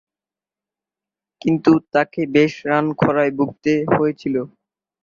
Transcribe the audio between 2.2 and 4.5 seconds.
বেশ রান খরায় ভুগতে হয়েছিল।